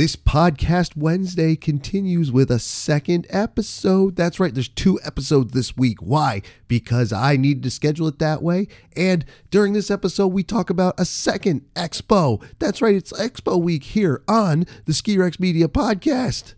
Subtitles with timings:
[0.00, 4.16] This podcast Wednesday continues with a second episode.
[4.16, 6.00] That's right, there's two episodes this week.
[6.00, 6.40] Why?
[6.68, 8.66] Because I needed to schedule it that way.
[8.96, 12.42] And during this episode, we talk about a second expo.
[12.58, 16.54] That's right, it's Expo Week here on the Ski Rex Media Podcast.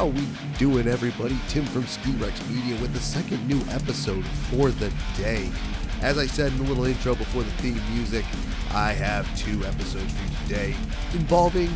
[0.00, 1.38] How we doing, everybody?
[1.48, 5.50] Tim from Ski Rex Media with the second new episode for the day.
[6.00, 8.24] As I said in the little intro before the theme music,
[8.72, 10.76] I have two episodes for you today
[11.12, 11.68] involving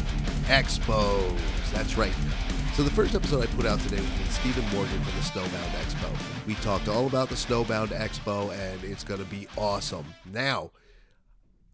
[0.44, 1.38] expos.
[1.74, 2.14] That's right.
[2.72, 5.72] So the first episode I put out today was with Stephen Morgan from the Snowbound
[5.82, 6.46] Expo.
[6.46, 10.06] We talked all about the Snowbound Expo, and it's going to be awesome.
[10.32, 10.70] Now,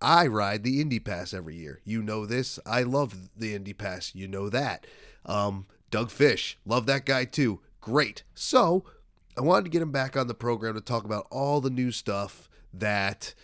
[0.03, 1.81] I ride the Indy Pass every year.
[1.85, 2.59] You know this.
[2.67, 4.17] I love the Indy Pass.
[4.17, 4.85] You know that.
[5.25, 7.60] Um, Doug Fish, love that guy too.
[7.80, 8.22] Great.
[8.34, 8.84] So
[9.36, 11.91] I wanted to get him back on the program to talk about all the new
[11.92, 13.34] stuff that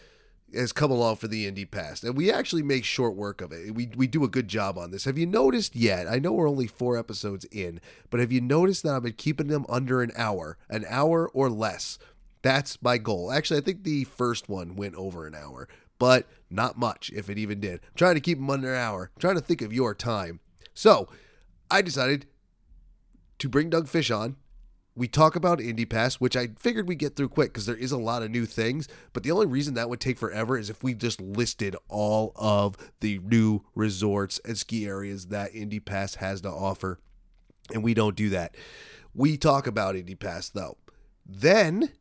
[0.55, 2.03] has come along for the Indy Pass.
[2.03, 3.75] And we actually make short work of it.
[3.75, 5.05] We, we do a good job on this.
[5.05, 6.07] Have you noticed yet?
[6.07, 7.81] I know we're only four episodes in,
[8.11, 11.51] but have you noticed that I've been keeping them under an hour, an hour or
[11.51, 11.99] less?
[12.43, 13.33] That's my goal.
[13.33, 17.39] Actually, I think the first one went over an hour, but not much, if it
[17.39, 17.81] even did.
[17.83, 19.11] I'm trying to keep them under an hour.
[19.17, 20.41] I'm trying to think of your time.
[20.75, 21.09] So
[21.71, 22.27] I decided
[23.39, 24.37] to bring Doug Fish on.
[24.95, 27.93] We talk about Indy Pass, which I figured we'd get through quick because there is
[27.93, 28.89] a lot of new things.
[29.13, 32.77] But the only reason that would take forever is if we just listed all of
[33.01, 36.99] the new resorts and ski areas that Indy Pass has to offer.
[37.75, 38.57] And we don't do that.
[39.15, 40.79] We talk about Indy Pass though.
[41.27, 41.93] Then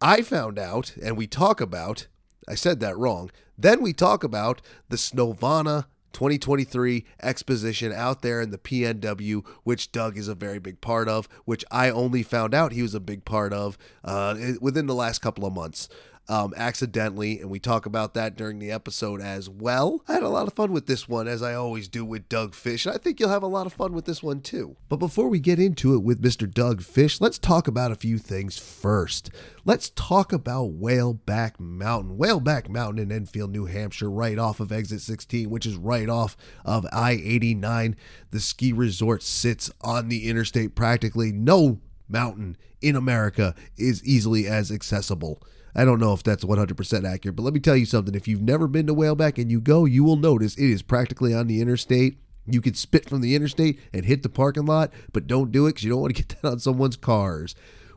[0.00, 2.06] I found out, and we talk about,
[2.48, 3.30] I said that wrong.
[3.58, 10.16] Then we talk about the Snowvana 2023 exposition out there in the PNW, which Doug
[10.16, 13.24] is a very big part of, which I only found out he was a big
[13.24, 15.88] part of uh, within the last couple of months.
[16.26, 20.02] Um, accidentally, and we talk about that during the episode as well.
[20.08, 22.54] I had a lot of fun with this one, as I always do with Doug
[22.54, 24.76] Fish, and I think you'll have a lot of fun with this one too.
[24.88, 26.50] But before we get into it with Mr.
[26.50, 29.30] Doug Fish, let's talk about a few things first.
[29.66, 32.16] Let's talk about Whaleback Mountain.
[32.16, 36.38] Whaleback Mountain in Enfield, New Hampshire, right off of exit 16, which is right off
[36.64, 37.96] of I 89.
[38.30, 41.32] The ski resort sits on the interstate practically.
[41.32, 45.42] No mountain in America is easily as accessible.
[45.74, 48.14] I don't know if that's 100% accurate, but let me tell you something.
[48.14, 51.34] If you've never been to Whaleback and you go, you will notice it is practically
[51.34, 52.18] on the interstate.
[52.46, 55.70] You could spit from the interstate and hit the parking lot, but don't do it
[55.70, 57.54] because you don't want to get that on someone's cars.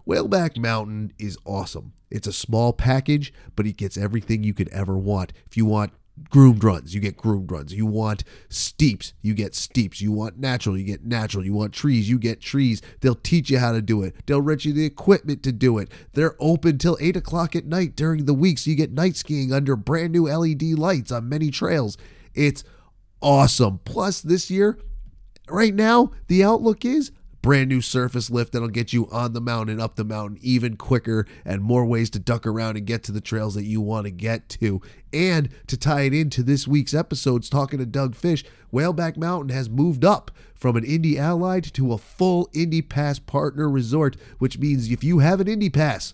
[0.07, 1.93] Whaleback Mountain is awesome.
[2.09, 5.33] It's a small package, but it gets everything you could ever want.
[5.45, 5.91] If you want
[6.29, 7.73] groomed runs, you get groomed runs.
[7.73, 10.01] You want steeps, you get steeps.
[10.01, 11.45] You want natural, you get natural.
[11.45, 12.81] You want trees, you get trees.
[13.01, 14.16] They'll teach you how to do it.
[14.25, 15.89] They'll rent you the equipment to do it.
[16.13, 19.53] They're open till 8 o'clock at night during the week, so you get night skiing
[19.53, 21.97] under brand new LED lights on many trails.
[22.34, 22.63] It's
[23.22, 23.79] awesome.
[23.85, 24.78] Plus, this year,
[25.49, 27.11] right now, the outlook is
[27.41, 31.25] brand new surface lift that'll get you on the mountain, up the mountain even quicker,
[31.45, 34.11] and more ways to duck around and get to the trails that you want to
[34.11, 34.81] get to.
[35.13, 38.43] And to tie it into this week's episodes, talking to Doug Fish,
[38.73, 43.69] Whaleback Mountain has moved up from an Indie Allied to a full Indy Pass partner
[43.69, 46.13] resort, which means if you have an Indy Pass,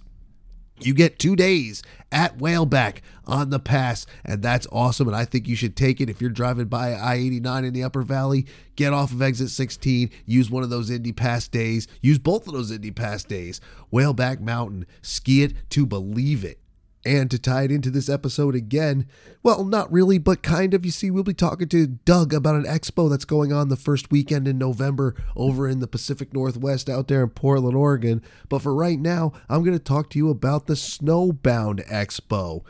[0.79, 5.07] you get two days at Whaleback on the pass, and that's awesome.
[5.07, 7.83] And I think you should take it if you're driving by I 89 in the
[7.83, 8.45] Upper Valley.
[8.75, 12.53] Get off of exit 16, use one of those Indy Pass days, use both of
[12.53, 13.61] those Indy Pass days.
[13.91, 16.59] Whaleback Mountain, ski it to believe it.
[17.05, 19.07] And to tie it into this episode again,
[19.43, 20.85] well, not really, but kind of.
[20.85, 24.09] You see, we'll be talking to Doug about an expo that's going on the first
[24.09, 28.21] weekend in November over in the Pacific Northwest out there in Portland, Oregon.
[28.47, 32.63] But for right now, I'm going to talk to you about the Snowbound Expo.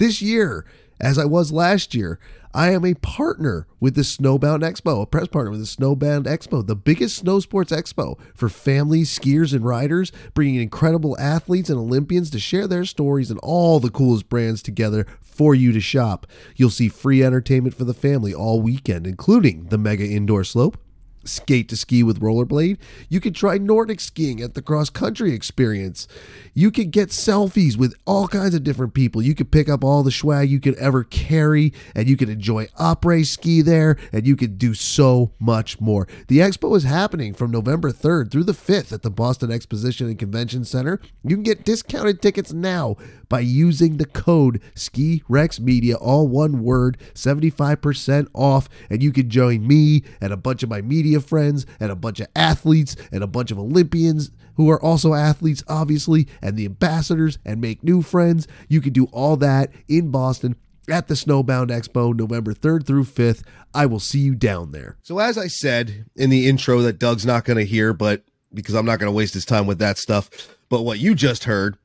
[0.00, 0.64] This year,
[0.98, 2.18] as I was last year,
[2.54, 6.66] I am a partner with the Snowbound Expo, a press partner with the Snowbound Expo,
[6.66, 12.30] the biggest snow sports expo for families, skiers, and riders, bringing incredible athletes and Olympians
[12.30, 16.26] to share their stories and all the coolest brands together for you to shop.
[16.56, 20.78] You'll see free entertainment for the family all weekend, including the mega indoor slope,
[21.24, 22.78] skate to ski with rollerblade.
[23.08, 26.08] You can try Nordic skiing at the cross country experience.
[26.54, 29.22] You can get selfies with all kinds of different people.
[29.22, 32.66] You can pick up all the swag you could ever carry, and you can enjoy
[32.78, 36.06] après ski there, and you can do so much more.
[36.28, 40.18] The expo is happening from November 3rd through the 5th at the Boston Exposition and
[40.18, 41.00] Convention Center.
[41.24, 42.96] You can get discounted tickets now
[43.28, 49.30] by using the code Ski Rex Media, all one word, 75% off, and you can
[49.30, 53.24] join me and a bunch of my media friends and a bunch of athletes and
[53.24, 58.02] a bunch of Olympians who are also athletes, obviously, and the ambassadors and make new
[58.02, 58.46] friends.
[58.68, 60.54] You can do all that in Boston
[60.88, 63.42] at the Snowbound Expo, November 3rd through 5th.
[63.74, 64.98] I will see you down there.
[65.02, 68.22] So, as I said in the intro, that Doug's not going to hear, but
[68.52, 70.28] because I'm not going to waste his time with that stuff,
[70.68, 71.76] but what you just heard.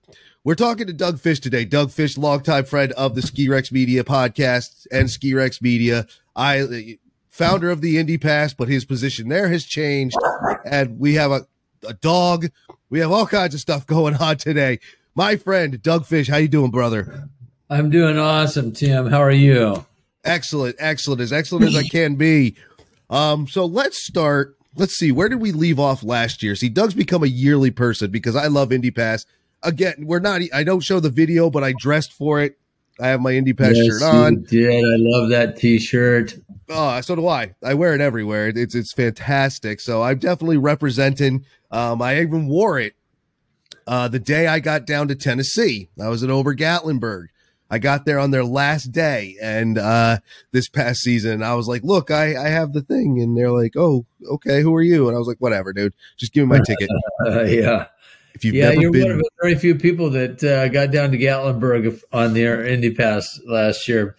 [0.43, 1.65] We're talking to Doug Fish today.
[1.65, 6.05] Doug Fish, longtime friend of the Ski Rex Media podcast and Ski Rex Media.
[6.35, 6.97] I
[7.35, 10.15] founder of the Indy Pass, but his position there has changed,
[10.65, 11.45] and we have a
[11.87, 12.47] a dog.
[12.89, 14.79] We have all kinds of stuff going on today.
[15.13, 17.29] My friend Doug Fish, how you doing, brother?
[17.69, 19.07] I'm doing awesome, Tim.
[19.07, 19.85] How are you?
[20.23, 22.55] Excellent, excellent, as excellent as I can be.
[23.09, 24.55] Um, so let's start.
[24.75, 26.55] Let's see, where did we leave off last year?
[26.55, 29.25] See, Doug's become a yearly person because I love Indy Pass.
[29.63, 30.41] Again, we're not.
[30.53, 32.57] I don't show the video, but I dressed for it.
[32.99, 34.43] I have my Indy Pass yes, shirt on.
[34.43, 36.35] did I love that T-shirt?
[36.69, 37.53] Oh, so do I.
[37.63, 38.47] I wear it everywhere.
[38.47, 39.79] It's it's fantastic.
[39.79, 42.95] So I'm definitely representing um, I even wore it
[43.87, 45.89] uh, the day I got down to Tennessee.
[46.01, 47.27] I was at Ober Gatlinburg.
[47.69, 50.19] I got there on their last day and uh,
[50.51, 51.41] this past season.
[51.41, 53.19] I was like, look, I, I have the thing.
[53.19, 55.07] And they're like, oh, okay, who are you?
[55.07, 55.93] And I was like, whatever, dude.
[56.15, 56.89] Just give me my ticket.
[57.25, 57.87] Uh, yeah.
[58.35, 59.03] If you've yeah, you're been...
[59.03, 62.93] one of the very few people that uh, got down to Gatlinburg on the Indy
[62.93, 64.15] Pass last year.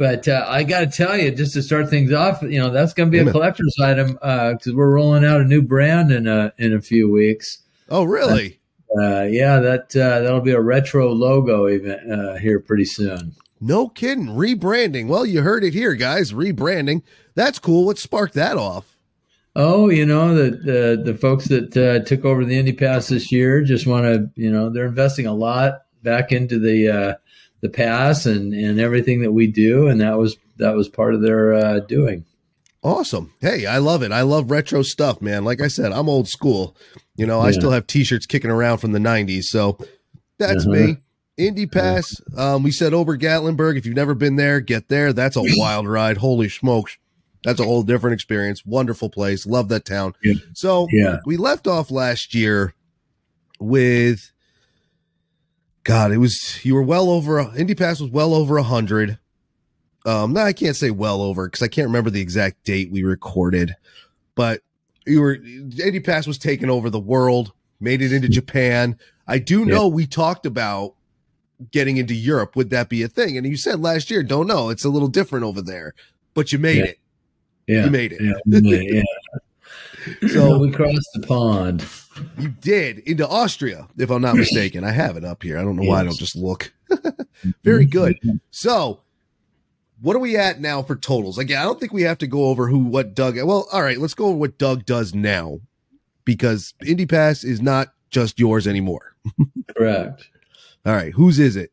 [0.00, 2.94] But uh, I got to tell you, just to start things off, you know that's
[2.94, 6.26] going to be a collector's item because uh, we're rolling out a new brand in
[6.26, 7.58] a in a few weeks.
[7.90, 8.60] Oh, really?
[8.98, 13.34] Uh, yeah, that uh, that'll be a retro logo event uh, here pretty soon.
[13.60, 15.06] No kidding, rebranding.
[15.06, 16.32] Well, you heard it here, guys.
[16.32, 17.02] Rebranding.
[17.34, 17.84] That's cool.
[17.84, 18.96] What sparked that off?
[19.54, 23.30] Oh, you know the the, the folks that uh, took over the Indy Pass this
[23.30, 27.18] year just want to, you know, they're investing a lot back into the
[27.60, 31.22] the pass and and everything that we do, and that was that was part of
[31.22, 32.24] their uh, doing.
[32.82, 33.34] Awesome.
[33.40, 34.10] Hey, I love it.
[34.10, 35.44] I love retro stuff, man.
[35.44, 36.76] Like I said, I'm old school.
[37.14, 37.48] You know, yeah.
[37.48, 39.44] I still have t-shirts kicking around from the 90s.
[39.44, 39.76] So
[40.38, 40.86] that's uh-huh.
[40.86, 40.96] me.
[41.36, 42.20] Indy Pass.
[42.36, 43.76] Um, we said Ober Gatlinburg.
[43.76, 45.12] If you've never been there, get there.
[45.12, 46.18] That's a wild ride.
[46.18, 46.96] Holy smokes.
[47.44, 48.64] That's a whole different experience.
[48.64, 49.46] Wonderful place.
[49.46, 50.14] Love that town.
[50.22, 50.34] Yeah.
[50.54, 51.18] So yeah.
[51.24, 52.74] we left off last year
[53.58, 54.32] with
[55.84, 59.18] God, it was you were well over Indy Pass was well over a hundred.
[60.06, 63.02] Um, no, I can't say well over because I can't remember the exact date we
[63.02, 63.74] recorded,
[64.34, 64.62] but
[65.06, 68.98] you were Indy Pass was taking over the world, made it into Japan.
[69.26, 69.94] I do know yeah.
[69.94, 70.94] we talked about
[71.70, 72.56] getting into Europe.
[72.56, 73.36] Would that be a thing?
[73.36, 75.94] And you said last year, don't know, it's a little different over there,
[76.34, 76.84] but you made yeah.
[76.84, 76.98] it.
[77.66, 78.20] Yeah, you made it.
[78.20, 79.02] Yeah.
[80.28, 81.84] so we crossed the pond.
[82.38, 84.84] You did into Austria, if I'm not mistaken.
[84.84, 85.58] I have it up here.
[85.58, 86.72] I don't know why I don't just look.
[87.64, 88.18] Very good.
[88.50, 89.00] So,
[90.00, 91.38] what are we at now for totals?
[91.38, 93.36] Again, I don't think we have to go over who what Doug.
[93.36, 95.60] Well, all right, let's go over what Doug does now,
[96.24, 99.14] because Indy Pass is not just yours anymore.
[99.76, 100.28] Correct.
[100.84, 101.72] All right, whose is it?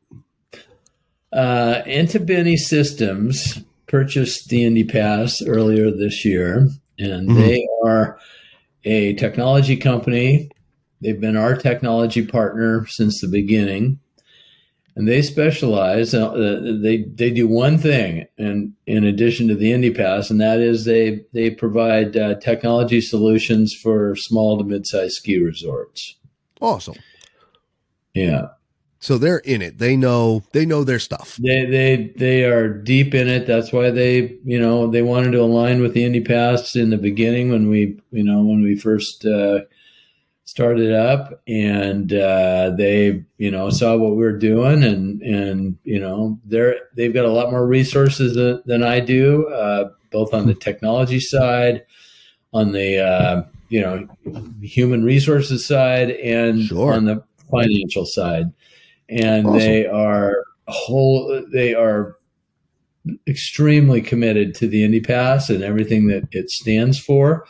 [1.32, 7.40] Uh, Entabeni Systems purchased the Indy Pass earlier this year, and mm-hmm.
[7.40, 8.20] they are
[8.84, 10.50] a technology company.
[11.02, 14.00] They've been our technology partner since the beginning,
[14.96, 16.14] and they specialize.
[16.14, 16.32] Uh,
[16.82, 20.86] they they do one thing, and in addition to the Indy Pass, and that is
[20.86, 26.16] they they provide uh, technology solutions for small to mid-sized ski resorts.
[26.62, 26.96] Awesome.
[28.16, 28.48] Yeah.
[29.00, 29.78] So they're in it.
[29.78, 31.38] They know they know their stuff.
[31.38, 33.46] They they they are deep in it.
[33.46, 36.98] That's why they you know they wanted to align with the Indy Pass in the
[36.98, 39.60] beginning when we you know when we first uh,
[40.46, 46.00] started up, and uh, they you know saw what we were doing, and and you
[46.00, 50.48] know they're they've got a lot more resources than, than I do, uh, both on
[50.48, 51.86] the technology side,
[52.52, 54.08] on the uh, you know
[54.60, 56.94] human resources side, and sure.
[56.94, 58.52] on the financial side
[59.10, 59.60] and awesome.
[59.60, 61.44] they are whole.
[61.52, 62.16] They are
[63.28, 67.46] extremely committed to the Indy Pass and everything that it stands for,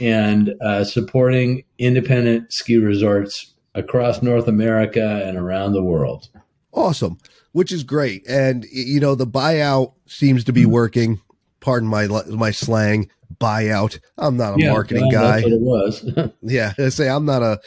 [0.00, 6.28] and uh, supporting independent ski resorts across North America and around the world.
[6.72, 7.18] Awesome,
[7.52, 10.72] which is great, and you know the buyout seems to be mm-hmm.
[10.72, 11.20] working.
[11.60, 13.10] Pardon my my slang.
[13.40, 13.98] buyout.
[14.18, 15.40] I'm not a Yeah, marketing guy.
[15.40, 16.08] It was.
[16.42, 17.60] Yeah, I say I'm not a.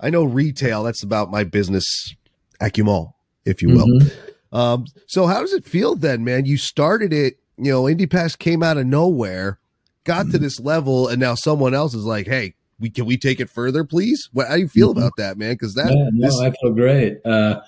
[0.00, 0.82] I know retail.
[0.82, 2.14] That's about my business
[2.60, 3.08] acumen,
[3.44, 3.86] if you will.
[3.86, 4.10] Mhm.
[4.52, 6.46] Um, so how does it feel then, man?
[6.46, 7.38] You started it.
[7.56, 9.58] You know, Indy Pass came out of nowhere,
[10.04, 10.30] got Mm-hmm.
[10.32, 13.50] to this level, and now someone else is like, "Hey, we can we take it
[13.50, 14.98] further, please?" What, how do you feel Mhm.
[14.98, 15.52] about that, man?
[15.52, 17.18] Because that Yeah, no, this, I feel great.
[17.24, 17.60] Uh,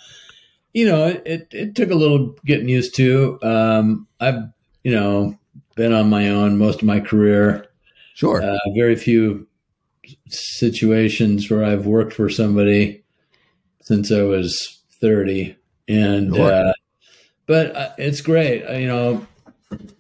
[0.73, 3.39] you know, it, it, it took a little getting used to.
[3.43, 4.45] Um, I've,
[4.85, 5.37] you know,
[5.75, 7.67] been on my own most of my career.
[8.15, 9.47] sure, Uh, very few
[10.29, 13.03] situations where I've worked for somebody
[13.83, 15.57] since I was 30.
[15.89, 16.53] And, Sure.
[16.53, 16.73] uh,
[17.47, 18.65] but uh, it's great.
[18.65, 19.27] Uh, you know,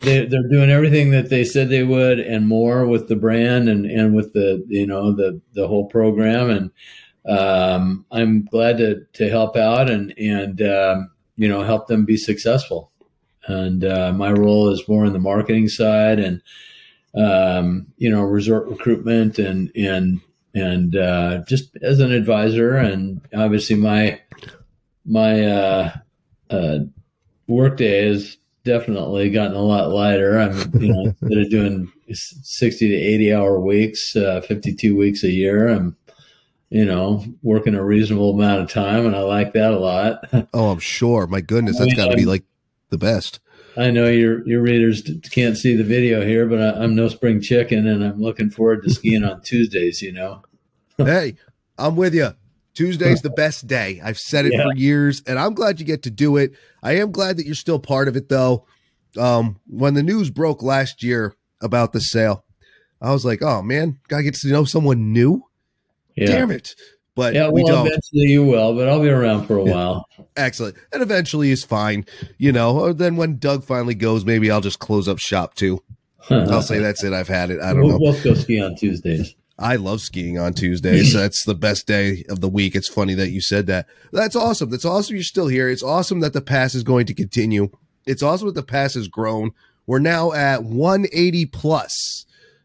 [0.00, 3.86] they, they're doing everything that they said they would and more with the brand and,
[3.86, 6.50] and with the, you know, the, the whole program.
[6.50, 6.70] And,
[7.28, 12.16] um, I'm glad to, to help out and, and, um, you know, help them be
[12.16, 12.90] successful.
[13.46, 16.42] And, uh, my role is more in the marketing side and,
[17.14, 20.20] um, you know, resort recruitment and, and,
[20.54, 24.20] and, uh, just as an advisor and obviously my,
[25.10, 25.92] my, uh,
[26.50, 26.78] uh,
[27.48, 30.38] workday has definitely gotten a lot lighter.
[30.38, 35.30] I'm, you know, instead of doing 60 to 80 hour weeks, uh, 52 weeks a
[35.30, 35.96] year, I'm,
[36.70, 40.24] you know, working a reasonable amount of time and I like that a lot.
[40.54, 41.26] oh, I'm sure.
[41.26, 42.44] My goodness, that's I mean, got to be like
[42.90, 43.40] the best.
[43.76, 47.40] I know your your readers can't see the video here, but I, I'm no spring
[47.40, 50.02] chicken, and I'm looking forward to skiing on Tuesdays.
[50.02, 50.42] You know,
[50.96, 51.36] hey,
[51.78, 52.34] I'm with you.
[52.74, 54.00] Tuesday's the best day.
[54.02, 54.62] I've said it Yeah.
[54.64, 56.52] for years, and I'm glad you get to do it.
[56.82, 58.66] I am glad that you're still part of it, though.
[59.18, 62.44] Um, when the news broke last year about the sale,
[63.02, 65.44] I was like, "Oh man, gotta get to know someone new."
[66.16, 66.74] yeah, Damn it!
[67.16, 67.48] But yeah.
[67.50, 67.86] we Well, don't.
[67.88, 70.06] eventually you will, but I'll be around for a while.
[70.36, 72.06] Excellent, and eventually is fine.
[72.38, 72.78] You know.
[72.78, 75.82] Or then when Doug finally goes, maybe I'll just close up shop too.
[76.30, 77.12] I'll say that's it.
[77.12, 77.60] I've had it.
[77.60, 77.98] I don't we'll, know.
[78.12, 79.34] We'll go ski on Tuesdays.
[79.60, 81.12] I love skiing on Tuesdays.
[81.14, 82.74] That's the best day of the week.
[82.74, 83.86] It's funny that you said that.
[84.10, 84.70] That's awesome.
[84.70, 85.68] That's awesome you're still here.
[85.68, 87.70] It's awesome that the pass is going to continue.
[88.06, 89.52] It's awesome that the pass has grown.
[89.86, 92.24] We're now at 180 plus,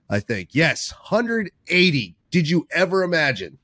[0.10, 0.50] I think.
[0.54, 2.16] Yes, 180.
[2.32, 3.58] Did you ever imagine?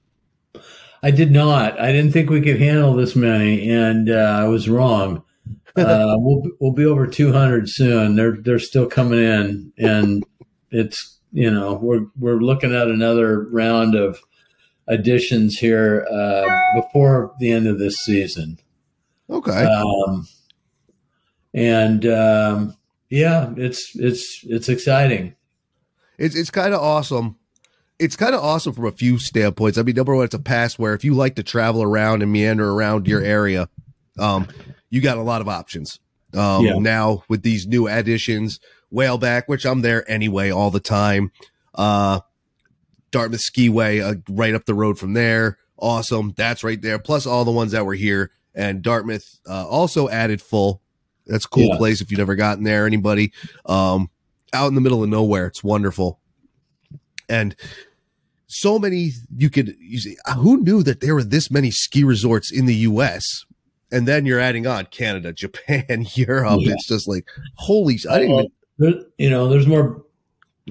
[1.04, 1.80] I did not.
[1.80, 5.24] I didn't think we could handle this many, and uh, I was wrong.
[5.74, 8.18] Uh, we'll we'll be over 200 soon.
[8.18, 10.22] They're they're still coming in, and
[10.70, 14.20] it's you know we're we're looking at another round of
[14.88, 16.46] additions here uh,
[16.82, 18.60] before the end of this season.
[19.30, 19.64] Okay.
[19.64, 20.28] Um,
[21.54, 22.76] and um,
[23.10, 25.36] yeah, it's it's it's exciting.
[26.18, 27.38] It's it's kind of awesome.
[28.00, 29.78] It's kind of awesome from a few standpoints.
[29.78, 32.32] I mean, number one, it's a pass where if you like to travel around and
[32.32, 33.70] meander around your area,
[34.18, 34.48] um,
[34.90, 36.00] you got a lot of options.
[36.34, 36.80] Um, Yeah.
[36.80, 38.60] now with these new additions,
[38.94, 41.32] Whaleback, which I'm there anyway all the time.
[41.76, 42.22] Uh,
[43.12, 45.58] Dartmouth Skiway, uh, right up the road from there.
[45.78, 46.34] Awesome.
[46.38, 47.00] That's right there.
[47.00, 50.82] Plus all the ones that were here and Dartmouth, uh, also added full.
[51.26, 51.78] That's a cool Yeah.
[51.78, 52.86] place if you've never gotten there.
[52.86, 53.32] Anybody,
[53.66, 54.10] um,
[54.54, 55.48] out in the middle of nowhere.
[55.48, 56.20] It's wonderful.
[57.30, 57.56] And
[58.48, 62.52] so many you could you see, who knew that there were this many ski resorts
[62.52, 63.46] in the US?
[63.92, 66.60] And then you're adding on Canada, Japan, Europe.
[66.62, 66.74] Yeah.
[66.74, 70.04] It's just like holy I didn't even There, you know, there's more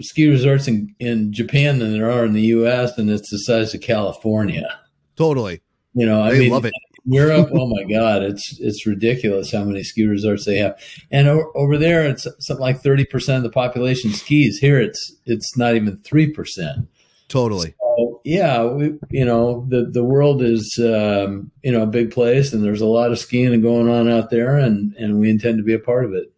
[0.01, 3.75] ski resorts in, in Japan than there are in the U.S., and it's the size
[3.75, 4.79] of California.
[5.17, 5.61] totally.
[5.95, 6.73] You know, I They mean, love it.
[7.05, 10.79] Europe, oh my God, it's it's ridiculous how many ski resorts they have,
[11.11, 14.59] and o- over there it's something like thirty percent of the population skis.
[14.59, 16.87] Here it's it's not even three percent.
[17.29, 17.75] Totally.
[17.81, 22.53] So yeah, we you know the the world is um, you know a big place,
[22.53, 25.65] and there's a lot of skiing going on out there, and and we intend to
[25.65, 26.31] be a part of it.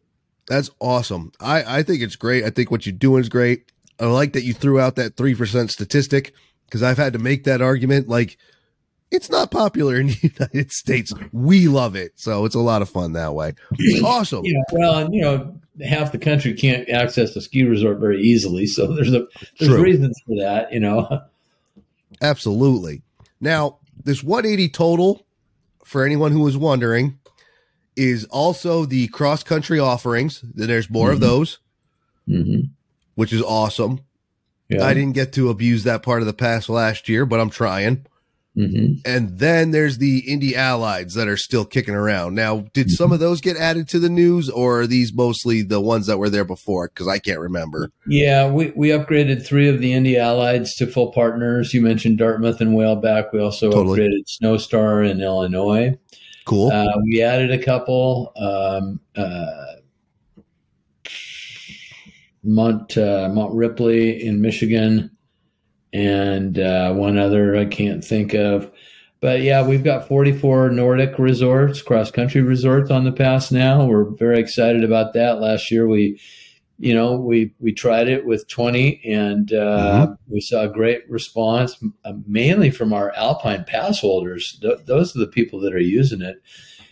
[0.53, 1.33] That's awesome.
[1.41, 2.45] I, I think it's great.
[2.45, 3.73] I think what you're doing is great.
[3.99, 6.35] I like that you threw out that 3% statistic
[6.67, 8.07] because I've had to make that argument.
[8.07, 8.37] Like,
[9.11, 11.11] it's not popular in the United States.
[11.33, 12.13] We love it.
[12.17, 13.55] So it's a lot of fun that way.
[14.05, 14.45] Awesome.
[14.45, 18.95] Yeah, well, you know, half the country can't access a ski resort very easily, so
[18.95, 19.27] there's a
[19.59, 19.83] there's True.
[19.83, 20.71] reasons for that.
[20.71, 21.23] You know,
[22.21, 23.01] Absolutely.
[23.41, 25.25] Now, this 180 total,
[25.83, 27.19] for anyone who was wondering,
[27.97, 30.43] is also the cross country offerings.
[30.55, 31.23] There's more of Mhm.
[31.23, 31.59] those,
[32.29, 32.61] mm-hmm.
[33.15, 34.01] which is awesome.
[34.69, 37.51] yeah, I didn't get to abuse that part of the past last year, but I'm
[37.51, 38.07] trying.
[38.55, 42.35] hmm And then there's the indie allies that are still kicking around.
[42.35, 45.81] Now, did some of those get added to the news or are these mostly the
[45.81, 46.89] ones that were there before?
[46.89, 47.91] Because I can't remember.
[48.07, 48.51] yeah.
[48.51, 51.73] We we upgraded three of the indie allies to full partners.
[51.75, 53.33] You mentioned Dartmouth and Whaleback.
[53.33, 54.01] We also Totally.
[54.01, 55.99] upgraded Snowstar in Illinois.
[56.45, 56.71] Cool.
[56.71, 58.33] Uh, we added a couple.
[58.37, 59.77] Um, uh,
[62.45, 65.17] Mont uh, Mont Ripley in Michigan,
[65.93, 68.71] and uh, one other I can't think of.
[69.21, 73.85] But yeah, we've got 44 Nordic resorts, cross country resorts on the pass now.
[73.87, 75.41] We're very excited about that.
[75.41, 76.21] Last year we
[76.79, 79.57] you know, we we tried it with 20, and uh,
[80.07, 80.13] mm-hmm.
[80.29, 84.59] we saw a great response, uh, mainly from our Alpine pass holders.
[84.61, 86.43] Th- those are the people that are using it.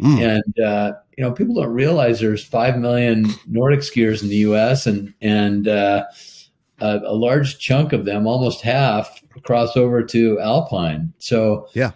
[0.01, 0.37] Mm.
[0.37, 4.87] And uh, you know, people don't realize there's five million Nordic skiers in the U.S.
[4.87, 6.05] and and uh,
[6.81, 11.13] a, a, large chunk of them, almost half, cross over to Alpine.
[11.19, 11.93] So yeah,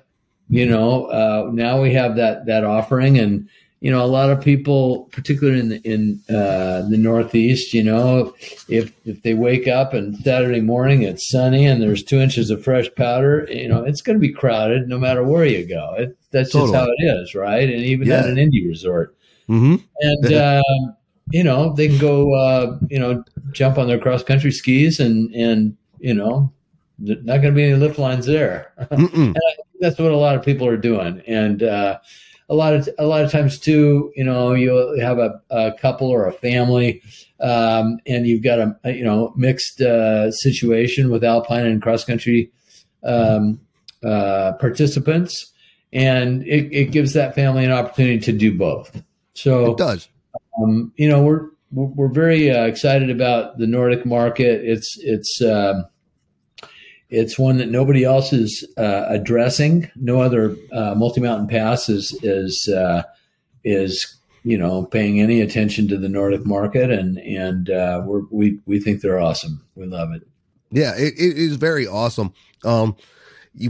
[0.49, 3.49] you know, uh, now we have that that offering and
[3.85, 8.35] you know, a lot of people, particularly in the, in uh, the Northeast, you know,
[8.67, 12.65] if if they wake up and Saturday morning it's sunny and there's two inches of
[12.65, 15.95] fresh powder, you know, it's going to be crowded no matter where you go.
[15.99, 16.73] It, that's totally.
[16.73, 17.69] just how it is, right?
[17.69, 18.21] And even yeah.
[18.21, 19.15] at an indie resort,
[19.51, 19.75] mm-hmm.
[20.01, 20.97] and um,
[21.31, 23.23] you know, they can go, uh, you know,
[23.53, 26.51] jump on their cross country skis and and you know,
[26.97, 28.73] not going to be any lift lines there.
[29.79, 31.63] that's what a lot of people are doing, and.
[31.63, 31.99] Uh,
[32.49, 36.09] a lot of a lot of times too, you know, you have a, a couple
[36.09, 37.03] or a family,
[37.41, 42.05] um, and you've got a, a you know mixed uh, situation with alpine and cross
[42.05, 42.51] country
[43.03, 43.61] um,
[44.05, 45.53] uh, participants,
[45.93, 49.03] and it, it, gives that family an opportunity to do both.
[49.35, 50.09] So it does.
[50.59, 54.65] Um, you know, we're we're very uh, excited about the Nordic market.
[54.65, 55.87] It's it's um,
[57.11, 59.91] it's one that nobody else is uh, addressing.
[59.97, 63.03] No other uh, multi mountain pass is is uh,
[63.65, 68.81] is you know paying any attention to the Nordic market, and and uh, we we
[68.81, 69.65] think they're awesome.
[69.75, 70.27] We love it.
[70.71, 72.33] Yeah, it, it is very awesome.
[72.65, 72.97] Um,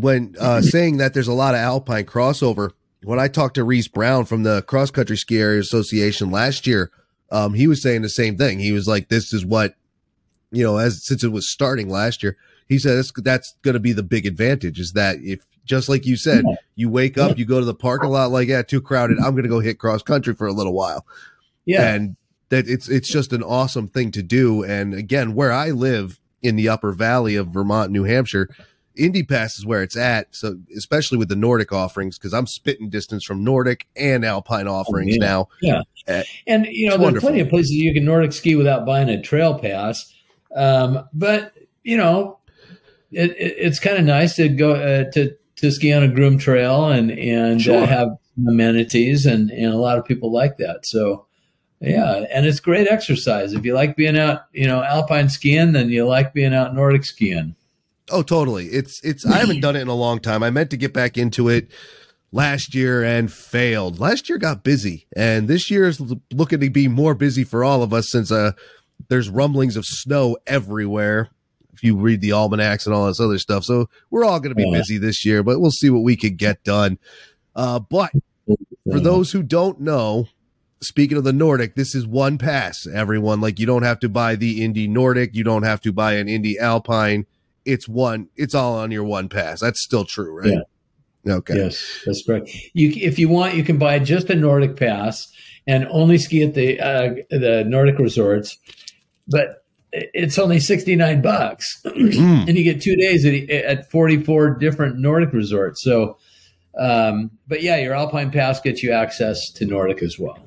[0.01, 2.71] when uh, saying that there's a lot of alpine crossover,
[3.03, 6.91] when I talked to Reese Brown from the Cross Country Ski Area Association last year,
[7.31, 8.59] um, he was saying the same thing.
[8.59, 9.75] He was like, "This is what."
[10.51, 12.37] You know, as since it was starting last year,
[12.69, 16.05] he said that's, that's going to be the big advantage is that if just like
[16.05, 16.57] you said, yeah.
[16.75, 19.19] you wake up, you go to the parking lot like, yeah, too crowded.
[19.19, 21.07] I'm going to go hit cross country for a little while.
[21.65, 21.95] Yeah.
[21.95, 22.17] And
[22.51, 24.63] that it's, it's just an awesome thing to do.
[24.63, 28.51] And again, where I live in the upper valley of Vermont, New Hampshire,
[28.97, 30.29] Indy Pass is where it's at.
[30.35, 34.75] So especially with the Nordic offerings, because I'm spitting distance from Nordic and Alpine oh,
[34.75, 35.27] offerings oh, yeah.
[35.27, 35.49] now.
[35.63, 35.81] Yeah.
[36.07, 37.29] Uh, and you know, there's wonderful.
[37.29, 40.13] plenty of places you can Nordic ski without buying a trail pass.
[40.55, 42.39] Um, but you know,
[43.15, 46.39] it, it, it's kind of nice to go uh, to to ski on a groom
[46.39, 47.83] trail and and uh, sure.
[47.83, 48.09] uh, have
[48.47, 50.87] amenities and and a lot of people like that.
[50.87, 51.27] So
[51.81, 53.53] yeah, and it's great exercise.
[53.53, 57.05] If you like being out, you know, alpine skiing, then you like being out Nordic
[57.05, 57.57] skiing.
[58.11, 58.67] Oh, totally.
[58.67, 60.43] It's it's I haven't done it in a long time.
[60.43, 61.71] I meant to get back into it
[62.33, 63.99] last year and failed.
[63.99, 66.01] Last year got busy, and this year is
[66.33, 68.53] looking to be more busy for all of us since uh
[69.09, 71.31] there's rumblings of snow everywhere
[71.75, 73.65] if you read the almanacs and all this other stuff.
[73.65, 74.79] So we're all going to be yeah.
[74.79, 76.99] busy this year, but we'll see what we can get done.
[77.55, 78.13] Uh, but
[78.91, 80.27] for those who don't know,
[80.81, 83.41] speaking of the Nordic, this is one pass, everyone.
[83.41, 86.29] Like you don't have to buy the Indy Nordic, you don't have to buy an
[86.29, 87.27] Indy Alpine.
[87.65, 89.61] It's one, it's all on your one pass.
[89.61, 90.53] That's still true, right?
[91.27, 91.35] Yeah.
[91.37, 91.57] Okay.
[91.57, 92.55] Yes, that's correct.
[92.75, 95.33] You, if you want, you can buy just a Nordic pass
[95.67, 98.59] and only ski at the uh, the Nordic resorts.
[99.27, 99.64] But
[99.95, 101.83] it's only 69 bucks.
[101.95, 102.49] Mm.
[102.49, 105.83] and you get two days at, at 44 different nordic resorts.
[105.83, 106.19] So
[106.79, 110.39] um, but yeah your alpine pass gets you access to nordic as well.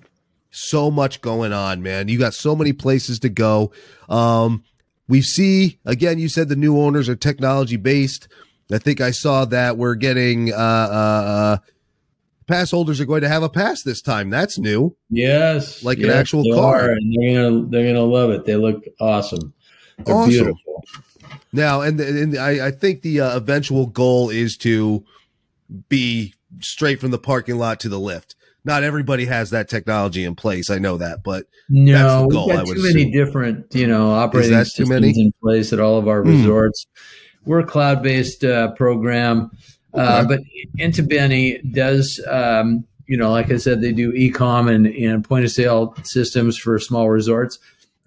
[0.52, 2.10] So much going on man.
[2.10, 3.72] You got so many places to go.
[4.10, 4.64] Um,
[5.08, 8.28] we see again you said the new owners are technology based
[8.72, 11.58] i think i saw that we're getting uh, uh, uh
[12.48, 14.30] pass holders are going to have a pass this time.
[14.30, 14.96] That's new.
[15.10, 16.90] Yes, like yes, an actual car.
[16.92, 18.46] and they're gonna they're gonna love it.
[18.46, 19.54] They look awesome.
[20.04, 20.30] They're awesome.
[20.30, 20.84] beautiful.
[21.54, 25.04] Now, and, and I, I think the uh, eventual goal is to
[25.90, 28.36] be straight from the parking lot to the lift.
[28.64, 30.70] Not everybody has that technology in place.
[30.70, 35.32] I know that, but no, we've got too many different, you know, operating systems in
[35.42, 36.28] place at all of our mm.
[36.28, 36.86] resorts.
[37.46, 39.52] We're a cloud-based uh, program
[39.98, 40.42] uh, but
[41.08, 45.52] Benny does, um, you know, like I said, they do e-com and, and point of
[45.52, 47.60] sale systems for small resorts,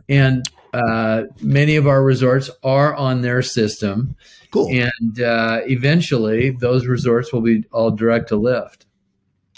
[0.09, 4.17] and uh, many of our resorts are on their system.
[4.51, 4.69] Cool.
[4.69, 8.87] And uh, eventually, those resorts will be all direct to lift.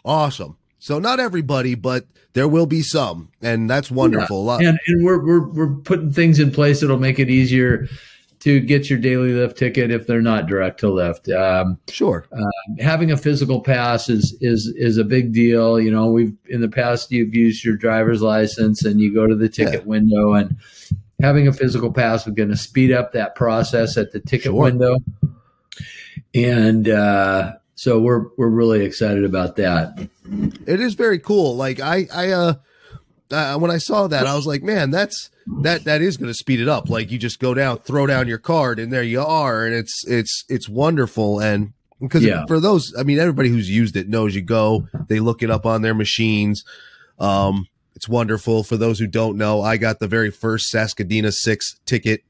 [0.04, 0.58] Awesome.
[0.78, 4.44] So not everybody, but there will be some, and that's wonderful.
[4.60, 4.68] Yeah.
[4.68, 7.88] And, and we're, we're we're putting things in place that'll make it easier
[8.42, 11.28] to get your daily lift ticket if they're not direct to lift.
[11.28, 12.26] Um, sure.
[12.32, 15.78] Uh, having a physical pass is is is a big deal.
[15.78, 19.36] You know, we've in the past you've used your driver's license and you go to
[19.36, 19.86] the ticket yeah.
[19.86, 20.56] window and
[21.20, 24.64] having a physical pass is going to speed up that process at the ticket Sure.
[24.64, 24.96] window,
[26.34, 30.08] and uh, so we're we're really excited about that.
[30.66, 31.54] It is very cool.
[31.54, 32.54] Like I, I, uh,
[33.30, 35.30] uh, when I saw that, I was like, man, that's
[35.62, 36.88] that that is going to speed it up.
[36.88, 40.04] Like you just go down, throw down your card, and there you are, and it's
[40.06, 41.40] it's it's wonderful.
[41.40, 42.44] And because Yeah.
[42.46, 45.66] for those, I mean, everybody who's used it knows you go, they look it up
[45.66, 46.64] on their machines.
[47.18, 48.64] Um, it's wonderful.
[48.64, 52.22] For those who don't know, I got the very first Saskadena Six ticket,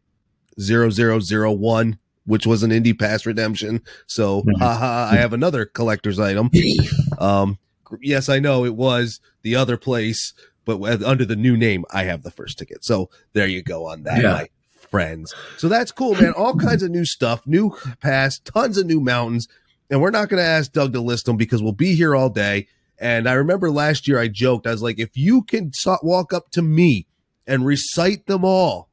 [0.60, 1.98] zero zero zero one.
[2.24, 3.80] Which was an Indy Pass redemption.
[4.06, 4.60] So, Mhm.
[4.60, 6.50] haha, I have another collector's item.
[7.18, 7.58] Um,
[8.00, 10.32] yes, I know it was the other place,
[10.64, 12.84] but under the new name, I have the first ticket.
[12.84, 14.32] So there you go on that, Yeah.
[14.32, 14.48] my
[14.90, 15.34] friends.
[15.56, 16.32] So that's cool, man.
[16.32, 19.48] All kinds of new stuff, new pass, tons of new mountains.
[19.90, 22.28] And we're not going to ask Doug to list them because we'll be here all
[22.30, 22.68] day.
[22.98, 25.72] And I remember last year I joked, I was like, if you can
[26.02, 27.06] walk up to me
[27.46, 28.88] and recite them all,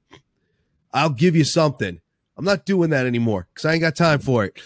[0.91, 2.01] I'll give you something.
[2.35, 4.59] I'm not doing that anymore because I ain't got time for it.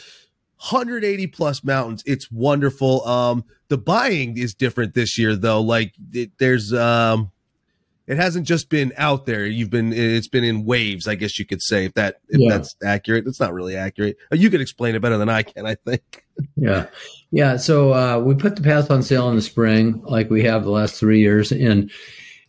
[0.71, 2.04] 180 plus mountains.
[2.06, 3.06] It's wonderful.
[3.08, 5.62] Um, the buying is different this year though.
[5.62, 7.32] Like it, there's, um,
[8.06, 9.45] it hasn't just been out there.
[9.45, 12.49] You've been, it's been in waves, I guess you could say if that, if Yeah.
[12.58, 13.26] that's accurate.
[13.28, 14.17] It's not really accurate.
[14.32, 16.23] Uh, You could explain it better than I can, I think.
[16.56, 16.88] Yeah,
[17.30, 17.58] yeah.
[17.58, 20.71] So uh, we put the pass on sale in the spring, like we have the
[20.71, 21.91] last three years, and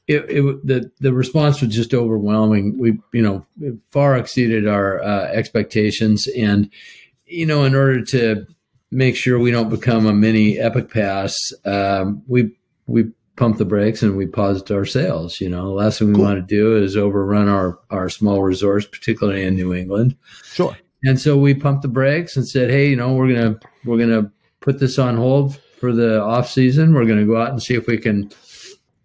[0.07, 2.79] it, it the the response was just overwhelming.
[2.79, 3.44] We you know
[3.90, 6.70] far exceeded our uh, expectations, and
[7.27, 8.47] you know in order to
[8.91, 12.51] make sure we don't become a mini Epic Pass, um, we
[12.87, 15.41] we pumped the brakes and we paused our sales.
[15.41, 16.25] You know, the last thing we Cool.
[16.25, 20.17] want to do is overrun our our small resorts, particularly in New England.
[20.45, 20.77] Sure.
[21.03, 24.31] And so we pumped the brakes and said, "Hey, you know, we're gonna we're gonna
[24.61, 26.95] put this on hold for the off season.
[26.95, 28.31] We're gonna go out and see if we can,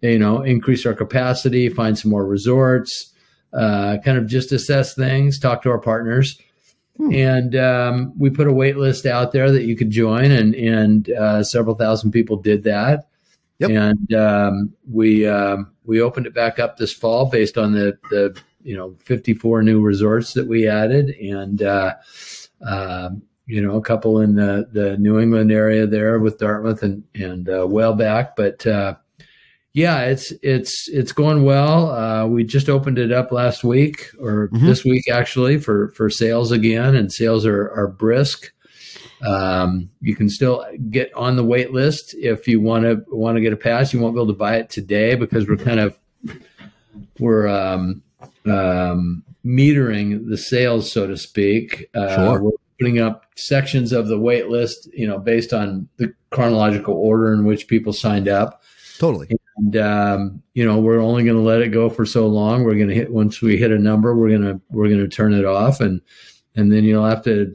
[0.00, 3.12] you know, increase our capacity, find some more resorts,
[3.52, 6.38] uh, kind of just assess things, talk to our partners."
[7.00, 7.14] Hmm.
[7.14, 11.08] And um, we put a wait list out there that you could join, and and
[11.10, 13.08] uh, several thousand people did that.
[13.58, 13.70] Yep.
[13.70, 18.38] And um, we um, we opened it back up this fall based on the the
[18.62, 21.94] you know 54 new resorts that we added and uh,
[22.66, 27.02] um, you know a couple in the, the New England area there with Dartmouth and
[27.14, 28.96] and uh, Whaleback but uh,
[29.72, 34.48] yeah it's it's it's going well uh, we just opened it up last week or
[34.48, 34.60] Mhm.
[34.66, 38.52] this week actually for for sales again and sales are are brisk
[39.26, 43.40] um, you can still get on the wait list if you want to want to
[43.40, 45.96] get a pass you won't be able to buy it today because we're kind of
[47.18, 48.02] we're um,
[48.46, 51.88] um, metering the sales, so to speak.
[51.94, 52.42] Uh, Sure.
[52.42, 57.32] We're putting up sections of the wait list, you know, based on the chronological order
[57.32, 58.62] in which people signed up.
[58.98, 59.28] Totally.
[59.60, 62.64] And um, you know, we're only going to let it go for so long.
[62.64, 65.44] We're going to hit once we hit a number, we're gonna we're gonna turn it
[65.44, 66.00] off, and
[66.56, 67.54] and then you'll have to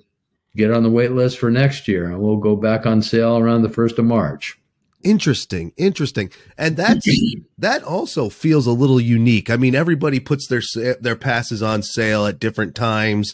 [0.55, 3.63] get on the wait list for next year, and we'll go back on sale around
[3.63, 4.57] the first of March.
[5.03, 7.07] Interesting, interesting, and that's
[7.57, 9.49] that also feels a little unique.
[9.49, 10.61] I mean, everybody puts their
[11.01, 13.33] their passes on sale at different times,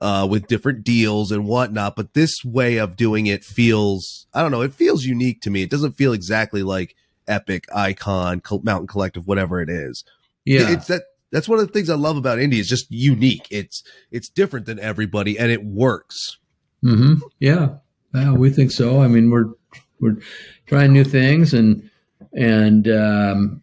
[0.00, 1.96] uh, with different deals and whatnot.
[1.96, 5.62] But this way of doing it feels, I don't know, it feels unique to me.
[5.62, 6.94] It doesn't feel exactly like
[7.28, 10.04] Epic, Icon, Mountain Collective, whatever it is.
[10.44, 11.02] Yeah, it's that.
[11.32, 12.58] That's one of the things I love about indie.
[12.58, 13.48] It's just unique.
[13.50, 16.38] It's it's different than everybody, and it works.
[16.82, 17.76] hmm Yeah,
[18.14, 19.02] yeah, we think so.
[19.02, 19.52] I mean, we're
[20.00, 20.18] we're
[20.66, 21.90] trying new things, and
[22.32, 23.62] and um,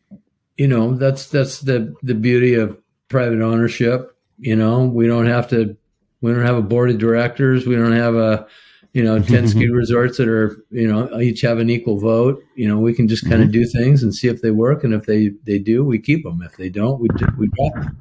[0.57, 4.15] you know that's that's the the beauty of private ownership.
[4.39, 5.77] You know, we don't have to.
[6.21, 7.67] We don't have a board of directors.
[7.67, 8.47] We don't have a
[8.93, 12.43] you know 10 ski resorts that are you know each have an equal vote.
[12.55, 14.93] You know, we can just kind of do things and see if they work, and
[14.93, 16.41] if they they do, we keep them.
[16.41, 17.97] If they don't, we we drop them.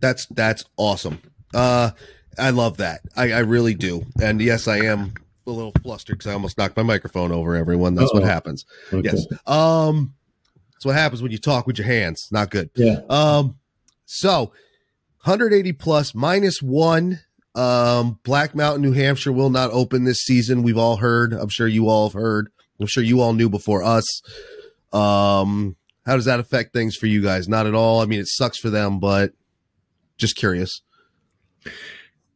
[0.00, 1.20] That's that's awesome.
[1.52, 1.90] Uh,
[2.38, 3.02] I love that.
[3.16, 4.04] I, I really do.
[4.20, 5.14] And yes, I am
[5.46, 7.54] a little flustered because I almost knocked my microphone over.
[7.54, 8.28] Everyone, that's what Uh-oh.
[8.28, 8.64] happens.
[8.92, 9.10] Okay.
[9.12, 9.26] Yes.
[9.46, 10.14] Um,
[10.72, 12.28] that's what happens when you talk with your hands.
[12.32, 12.70] Not good.
[12.74, 13.00] Yeah.
[13.08, 13.56] Um,
[14.04, 14.52] so
[15.24, 17.20] 180 plus minus one.
[17.54, 20.62] Um, Black Mountain, New Hampshire will not open this season.
[20.62, 21.32] We've all heard.
[21.32, 22.48] I'm sure you all have heard.
[22.80, 24.04] I'm sure you all knew before us.
[24.92, 27.48] Um, how does that affect things for you guys?
[27.48, 28.00] Not at all.
[28.00, 29.32] I mean, it sucks for them, but
[30.18, 30.80] just curious.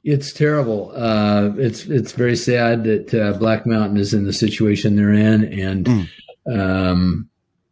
[0.05, 0.93] It's terrible.
[0.95, 5.45] Uh, it's it's very sad that uh, Black Mountain is in the situation they're in,
[5.45, 6.09] and Mm.
[6.57, 7.29] um,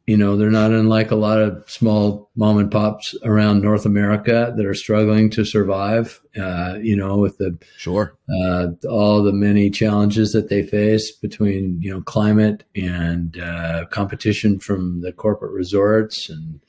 [0.06, 4.52] you know they're not unlike a lot of small mom and pops around North America
[4.56, 6.20] that are struggling to survive.
[6.40, 8.14] Uh, you know, with the Sure.
[8.42, 14.58] uh, all the many challenges that they face between you know climate and uh, competition
[14.58, 16.60] from the corporate resorts and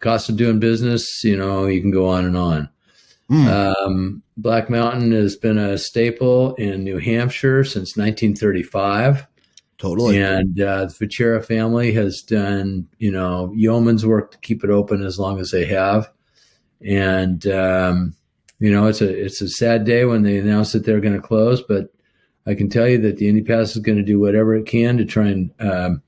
[0.00, 2.68] cost of doing business, you know, you can go on and on.
[3.30, 3.48] Mm.
[3.48, 9.26] Um, Black Mountain has been a staple in New Hampshire since 1935.
[9.78, 10.20] Totally.
[10.20, 15.04] And uh, the Fucera family has done, you know, yeoman's work to keep it open
[15.04, 16.10] as long as they have.
[16.84, 18.14] And, um,
[18.58, 21.20] you know, it's a it's a sad day when they announce that they're going to
[21.20, 21.92] close, but
[22.48, 24.96] I can tell you that the Indy Pass is going to do whatever it can
[24.96, 26.02] to try and um,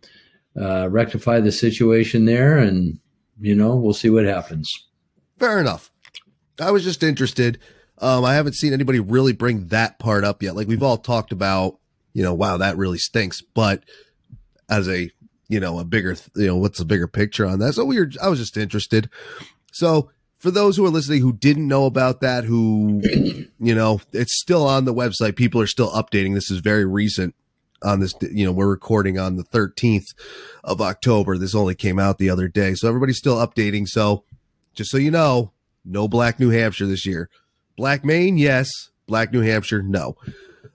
[0.58, 2.98] uh, rectify the situation there, and
[3.40, 4.88] you know, we'll see what happens.
[5.38, 5.90] Fair enough.
[6.58, 7.58] I was just interested.
[7.98, 10.56] Um, I haven't seen anybody really bring that part up yet.
[10.56, 11.78] Like we've all talked about,
[12.12, 13.40] you know, wow, that really stinks.
[13.40, 13.84] But
[14.68, 15.10] as a,
[15.48, 17.74] you know, a bigger, you know, what's the bigger picture on that?
[17.74, 19.08] So we were, I was just interested.
[19.72, 23.00] So for those who are listening who didn't know about that, who,
[23.60, 25.36] you know, it's still on the website.
[25.36, 26.34] People are still updating.
[26.34, 27.34] This is very recent
[27.82, 30.06] on this, you know, we're recording on the 13th
[30.64, 31.38] of October.
[31.38, 32.74] This only came out the other day.
[32.74, 33.86] So everybody's still updating.
[33.86, 34.24] So
[34.74, 35.52] just so you know,
[35.84, 37.28] no Black New Hampshire this year.
[37.76, 38.70] Black Maine, yes.
[39.06, 40.16] Black New Hampshire, no.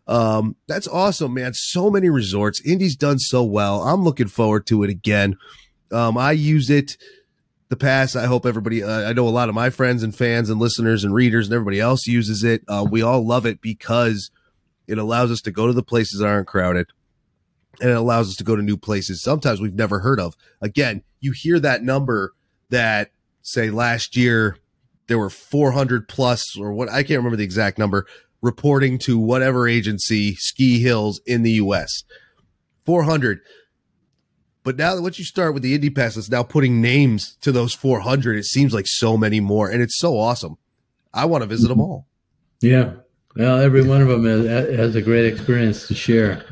[0.07, 1.53] Um, that's awesome, man.
[1.53, 2.61] So many resorts.
[2.61, 3.81] Indy's done so well.
[3.81, 5.37] I'm looking forward to it again.
[5.91, 6.97] Um, I use it
[7.69, 8.15] the past.
[8.15, 11.03] I hope everybody, uh, I know a lot of my friends and fans and listeners
[11.03, 12.63] and readers and everybody else uses it.
[12.67, 14.29] Uh, we all love it because
[14.87, 16.87] it allows us to go to the places that aren't crowded
[17.81, 20.35] and it allows us to go to new places sometimes we've never heard of.
[20.61, 22.33] Again, you hear that number
[22.69, 24.57] that say last year
[25.07, 28.07] there were 400 plus or what I can't remember the exact number
[28.45, 32.03] reporting to whatever agency ski hills in the US.
[32.85, 33.41] 400.
[34.63, 37.51] But now that once you start with the Indy Pass, it's now putting names to
[37.51, 38.37] those 400.
[38.37, 40.57] It seems like so many more, and it's so awesome.
[41.13, 42.07] I want to visit them all.
[42.61, 42.93] Yeah.
[43.35, 46.43] Well, every one of them has, has a great experience to share.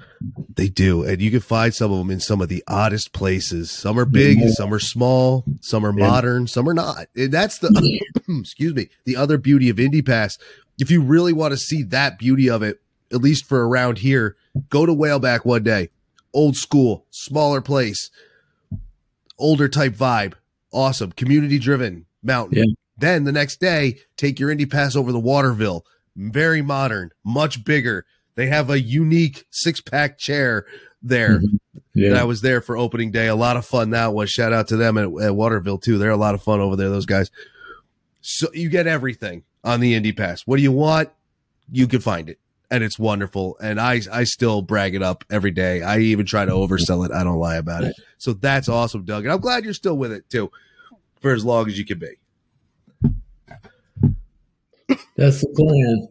[0.55, 1.03] They do.
[1.03, 3.71] And you can find some of them in some of the oddest places.
[3.71, 4.51] Some are big, yeah.
[4.51, 6.07] some are small, some are yeah.
[6.07, 7.07] modern, some are not.
[7.15, 8.01] And that's the,
[8.39, 10.37] excuse me, the other beauty of Indy Pass.
[10.79, 12.81] If you really want to see that beauty of it,
[13.11, 14.35] at least for around here,
[14.69, 15.89] go to Whaleback one day.
[16.33, 18.09] Old school, smaller place,
[19.37, 20.33] older type vibe.
[20.71, 21.11] Awesome.
[21.11, 22.57] Community driven mountain.
[22.57, 22.73] Yeah.
[22.97, 25.85] Then the next day, take your Indy Pass over the Waterville.
[26.15, 28.05] Very modern, much bigger
[28.35, 30.65] they have a unique six pack chair
[31.01, 31.39] there.
[31.39, 31.55] Mm-hmm.
[31.93, 32.19] Yeah.
[32.19, 33.27] I was there for opening day.
[33.27, 34.31] A lot of fun that was.
[34.31, 35.97] Shout out to them at, at Waterville too.
[35.97, 37.29] They're a lot of fun over there, those guys.
[38.21, 40.41] So you get everything on the Indy Pass.
[40.41, 41.09] What do you want?
[41.71, 42.39] You can find it.
[42.69, 43.57] And it's wonderful.
[43.61, 45.81] And I I still brag it up every day.
[45.81, 47.11] I even try to oversell it.
[47.11, 47.95] I don't lie about it.
[48.17, 49.25] So that's awesome, Doug.
[49.25, 50.51] And I'm glad you're still with it too,
[51.21, 52.17] for as long as you can be.
[55.15, 56.07] That's the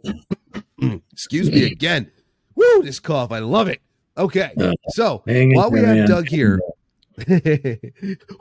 [0.80, 1.02] plan.
[1.12, 2.10] Excuse me again.
[2.54, 3.32] Woo, this cough.
[3.32, 3.80] I love it.
[4.16, 4.52] Okay.
[4.58, 6.60] Uh, so while we have Doug here,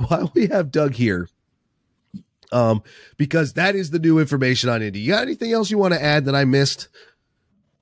[0.07, 1.27] while we have Doug here,
[2.51, 2.83] um,
[3.17, 4.99] because that is the new information on Indy.
[4.99, 6.87] You got anything else you want to add that I missed?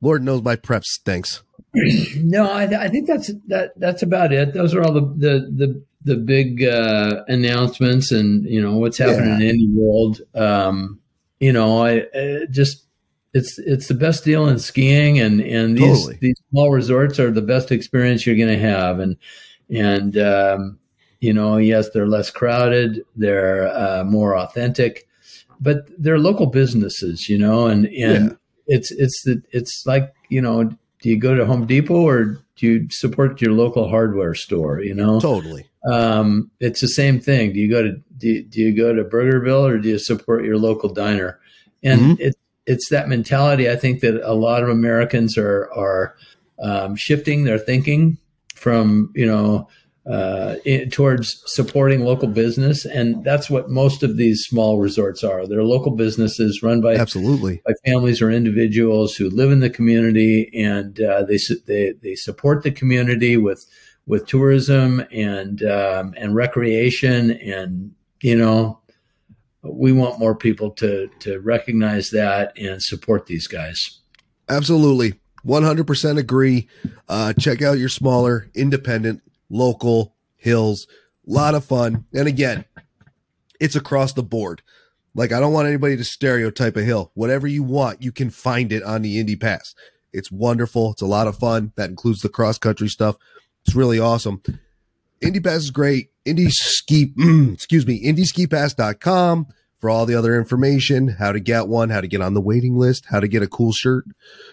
[0.01, 1.43] Lord knows my prep stinks.
[2.15, 3.73] No, I, I think that's that.
[3.77, 4.53] That's about it.
[4.53, 9.29] Those are all the the the, the big uh, announcements, and you know what's happening
[9.29, 9.35] yeah.
[9.35, 10.21] in Indy world.
[10.35, 10.99] Um,
[11.39, 12.85] you know, I, I just
[13.33, 16.17] it's it's the best deal in skiing, and and these totally.
[16.21, 19.17] these small resorts are the best experience you're going to have, and
[19.69, 20.79] and um,
[21.19, 25.07] you know, yes, they're less crowded, they're uh, more authentic,
[25.59, 28.35] but they're local businesses, you know, and and yeah.
[28.67, 32.67] it's it's the it's like you know, do you go to Home Depot or do
[32.67, 34.81] you support your local hardware store?
[34.81, 35.65] You know, totally.
[35.89, 37.53] Um, it's the same thing.
[37.53, 40.57] Do you go to do, do you go to Burgerville or do you support your
[40.57, 41.39] local diner?
[41.83, 42.21] And mm-hmm.
[42.21, 43.69] it's it's that mentality.
[43.69, 46.15] I think that a lot of Americans are are
[46.61, 48.17] um, shifting their thinking
[48.55, 49.67] from you know
[50.05, 55.45] uh, in, towards supporting local business, and that's what most of these small resorts are.
[55.45, 60.49] They're local businesses run by absolutely by families or individuals who live in the community,
[60.53, 63.65] and uh, they they they support the community with
[64.07, 68.79] with tourism and um, and recreation, and you know
[69.61, 73.99] we want more people to to recognize that and support these guys.
[74.47, 75.13] Absolutely.
[75.45, 76.67] 100% agree.
[77.07, 80.87] Uh, check out your smaller, independent, local hills.
[81.27, 82.05] A lot of fun.
[82.13, 82.65] And again,
[83.59, 84.61] it's across the board.
[85.15, 87.11] Like, I don't want anybody to stereotype a hill.
[87.13, 89.75] Whatever you want, you can find it on the Indy Pass.
[90.13, 90.91] It's wonderful.
[90.91, 91.73] It's a lot of fun.
[91.75, 93.17] That includes the cross country stuff.
[93.65, 94.41] It's really awesome.
[95.21, 96.11] Indy Pass is great.
[96.25, 97.13] Indy Ski,
[97.53, 99.47] excuse me, IndySkiPass.com
[99.79, 102.77] for all the other information, how to get one, how to get on the waiting
[102.77, 104.05] list, how to get a cool shirt,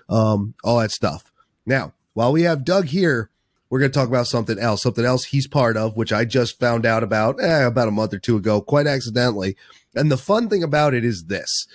[0.08, 1.32] um, all that stuff.
[1.64, 3.30] Now, while we have Doug here,
[3.68, 6.58] we're going to talk about something else, something else he's part of, which I just
[6.58, 9.56] found out about eh, about a month or two ago, quite accidentally.
[9.94, 11.66] And the fun thing about it is this.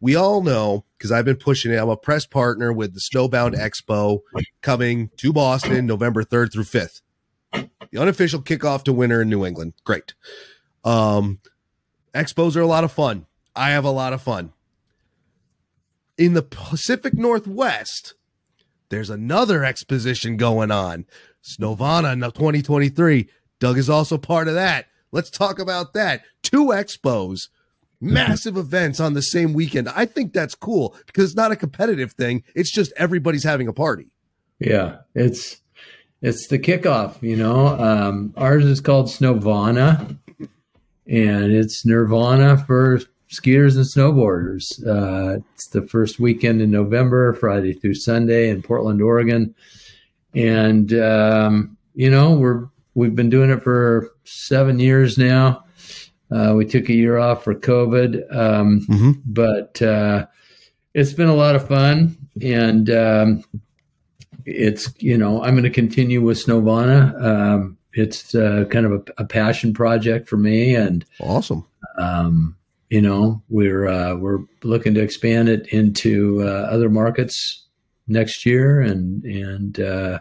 [0.00, 1.76] We all know because I've been pushing it.
[1.76, 4.20] I'm a press partner with the Snowbound Expo
[4.60, 7.00] coming to Boston November 3rd through 5th.
[7.52, 9.72] The unofficial kickoff to winter in New England.
[9.84, 10.14] Great.
[10.84, 11.40] Um,
[12.14, 13.26] expos are a lot of fun.
[13.56, 14.52] I have a lot of fun.
[16.16, 18.14] In the Pacific Northwest,
[18.88, 21.06] there's another exposition going on.
[21.44, 23.28] Snowvana 2023.
[23.60, 24.86] Doug is also part of that.
[25.10, 26.22] Let's talk about that.
[26.42, 27.48] Two expos,
[28.00, 29.88] massive events on the same weekend.
[29.88, 32.44] I think that's cool because it's not a competitive thing.
[32.54, 34.08] It's just everybody's having a party.
[34.58, 35.60] Yeah, it's
[36.20, 37.22] it's the kickoff.
[37.22, 40.16] You know, um, ours is called Snowvana,
[41.06, 44.64] and it's Nirvana for skiers and snowboarders.
[44.86, 49.54] Uh, it's the first weekend in November, Friday through Sunday in Portland, Oregon,
[50.34, 55.64] and um, you know we're we've been doing it for seven years now.
[56.30, 59.12] Uh, we took a year off for COVID, um, mm-hmm.
[59.24, 60.26] but uh,
[60.94, 63.44] it's been a lot of fun, and um,
[64.44, 67.22] it's you know I'm going to continue with Snowvana.
[67.22, 71.66] Um, it's uh, kind of a, a, passion project for me, and awesome.
[71.98, 72.56] Um,
[72.90, 77.67] you know, we're uh, we're looking to expand it into uh, other markets
[78.08, 80.20] next year, and and uh,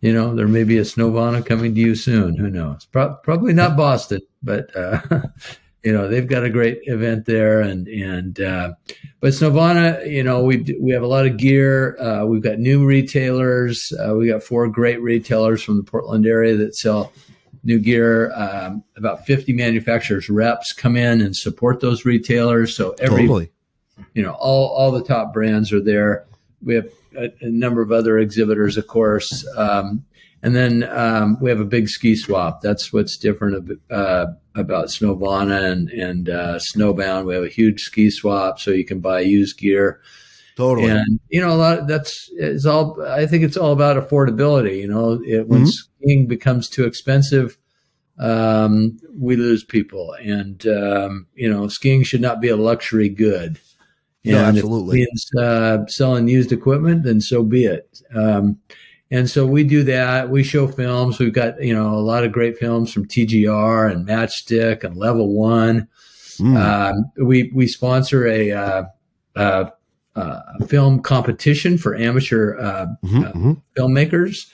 [0.00, 2.36] you know, there may be a Snowvana coming to you soon.
[2.36, 2.86] Who knows?
[2.86, 5.00] Pro- probably not Boston, but uh,
[5.84, 8.72] you know they've got a great event there, and and uh,
[9.20, 11.96] but Snowvana, you know, we we have a lot of gear.
[12.00, 13.92] Uh, we've got new retailers.
[14.14, 17.12] we got four great retailers from the Portland area that sell
[17.64, 18.32] new gear.
[18.34, 22.76] Um, about 50 manufacturers reps come in and support those retailers.
[22.76, 23.50] So every, totally.
[24.14, 26.26] you know, all, all the top brands are there.
[26.62, 29.46] We have a, a number of other exhibitors, of course.
[29.56, 30.04] Um,
[30.42, 32.62] and then um, we have a big ski swap.
[32.62, 37.26] That's what's different uh, about Snowvana and, and uh, Snowbound.
[37.26, 40.00] We have a huge ski swap, so you can buy used gear.
[40.56, 40.90] Totally.
[40.90, 43.00] And you know, a lot that's it's all.
[43.02, 44.80] I think it's all about affordability.
[44.80, 47.56] You know, it, when mm-hmm skiing becomes too expensive,
[48.18, 50.14] um, we lose people.
[50.14, 53.60] And, um, you know, skiing should not be a luxury good.
[54.24, 54.98] And no, absolutely.
[54.98, 58.02] Means uh, selling used equipment, then so be it.
[58.14, 58.58] Um,
[59.10, 60.30] and so we do that.
[60.30, 61.18] We show films.
[61.18, 65.34] We've got, you know, a lot of great films from TGR and Matchstick and Level
[65.34, 65.88] One.
[66.38, 66.56] Mm.
[66.56, 68.84] Um, we, we sponsor a, uh,
[69.36, 69.70] uh,
[70.14, 73.52] uh, film competition for amateur uh, mm-hmm, uh, mm-hmm.
[73.76, 74.46] filmmakers.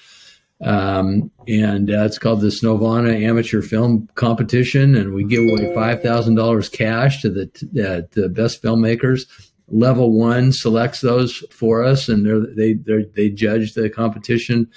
[0.61, 6.02] Um, and uh, it's called the Snowvana Amateur Film Competition, and we give away five
[6.02, 7.44] thousand dollars cash to the
[7.81, 9.26] uh, to the best filmmakers.
[9.70, 14.70] Level one selects those for us, and they're, they they they judge the competition,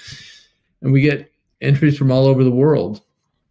[0.81, 3.01] and we get entries from all over the world.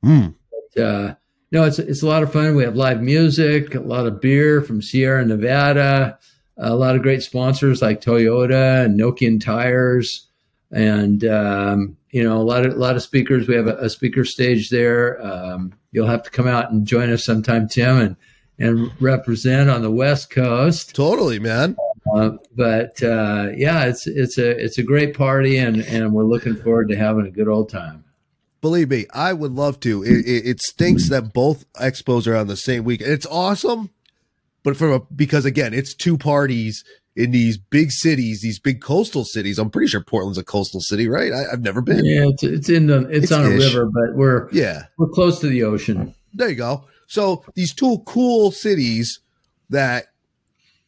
[0.04, 0.34] Mm.
[0.74, 1.14] But, uh,
[1.50, 2.56] no, it's it's a lot of fun.
[2.56, 6.18] We have live music, a lot of beer from Sierra Nevada,
[6.58, 10.28] a lot of great sponsors like Toyota and Nokian Tires,
[10.70, 13.48] and um, you know, a lot of a lot of speakers.
[13.48, 15.24] We have a, a speaker stage there.
[15.24, 18.16] Um, you'll have to come out and join us sometime, Tim, and
[18.60, 20.94] and represent on the West Coast.
[20.94, 21.76] Totally, man.
[22.14, 26.54] Uh, but uh, yeah, it's it's a it's a great party, and and we're looking
[26.56, 28.04] forward to having a good old time.
[28.60, 30.02] Believe me, I would love to.
[30.02, 33.00] It, it, it stinks that both expos are on the same week.
[33.00, 33.90] It's awesome,
[34.62, 36.84] but from a because again, it's two parties
[37.16, 39.58] in these big cities, these big coastal cities.
[39.58, 41.32] I'm pretty sure Portland's a coastal city, right?
[41.32, 42.04] I, have never been.
[42.04, 43.62] Yeah, it's, it's in the it's, it's on ish.
[43.62, 46.14] a river, but we're yeah we're close to the ocean.
[46.34, 46.84] There you go.
[47.10, 49.18] So these two cool cities
[49.68, 50.06] that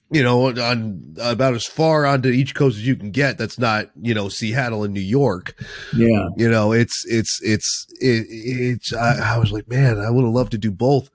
[0.08, 3.38] you know on about as far onto each coast as you can get.
[3.38, 5.60] That's not you know Seattle and New York.
[5.92, 8.92] Yeah, you know it's it's it's it, it's.
[8.94, 11.10] I, I was like, man, I would have loved to do both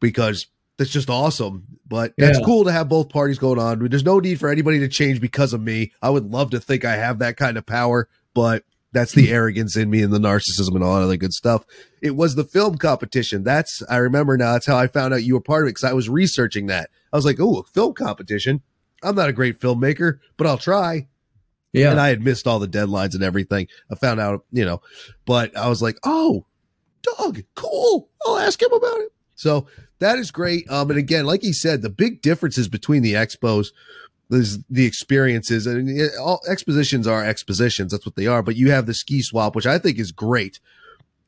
[0.00, 0.46] because
[0.78, 1.66] that's just awesome.
[1.86, 2.28] But yeah.
[2.28, 3.86] it's cool to have both parties going on.
[3.86, 5.92] There's no need for anybody to change because of me.
[6.00, 9.76] I would love to think I have that kind of power, but that's the arrogance
[9.76, 11.64] in me and the narcissism and all that other good stuff.
[12.00, 13.44] It was the film competition.
[13.44, 14.52] That's I remember now.
[14.52, 16.90] That's how I found out you were part of it because I was researching that.
[17.12, 18.62] I was like, oh, a film competition.
[19.02, 21.08] I'm not a great filmmaker, but I'll try.
[21.72, 21.90] Yeah.
[21.90, 23.68] And I had missed all the deadlines and everything.
[23.90, 24.80] I found out, you know,
[25.26, 26.46] but I was like, oh,
[27.02, 28.08] Doug, cool.
[28.26, 29.12] I'll ask him about it.
[29.34, 29.66] So
[30.00, 30.68] that is great.
[30.70, 33.68] Um, and again, like he said, the big differences between the expos
[34.30, 37.92] is the experiences and it, all expositions are expositions.
[37.92, 38.42] That's what they are.
[38.42, 40.60] But you have the ski swap, which I think is great.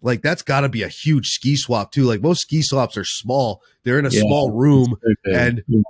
[0.03, 2.05] Like that's got to be a huge ski swap too.
[2.05, 5.83] Like most ski swaps are small; they're in a yeah, small room, and yeah.